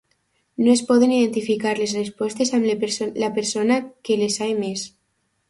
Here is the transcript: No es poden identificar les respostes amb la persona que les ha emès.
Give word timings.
No 0.61 0.69
es 0.71 0.79
poden 0.91 1.11
identificar 1.17 1.73
les 1.79 1.93
respostes 1.97 2.53
amb 2.59 2.87
la 3.25 3.29
persona 3.37 3.79
que 4.11 4.19
les 4.25 4.41
ha 4.47 4.51
emès. 4.57 4.89